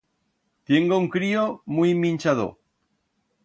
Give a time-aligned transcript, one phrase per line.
[0.69, 1.43] Tiengo un crío
[1.77, 2.53] muit minchador.